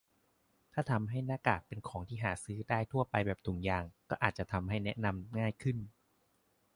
[0.73, 5.77] ถ้าทำให้หน้ากากเป็นของที่หาซื้อได้ทั่วไปแบบถุงยาง ก็อาจจะทำให้แนะนำง่ายขึ้น?